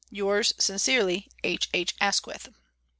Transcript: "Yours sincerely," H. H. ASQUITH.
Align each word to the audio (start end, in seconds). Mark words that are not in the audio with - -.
"Yours 0.09 0.51
sincerely," 0.57 1.27
H. 1.53 1.69
H. 1.75 1.93
ASQUITH. 2.01 2.49